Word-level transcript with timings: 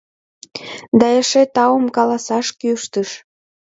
Да 0.99 1.07
эше 1.19 1.43
таум 1.55 1.85
каласаш 1.95 2.47
кӱштыш. 2.59 3.09